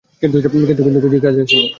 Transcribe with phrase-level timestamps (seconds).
[0.21, 0.37] কিন্তু
[1.03, 1.67] কিছুই কাজে আসেনি।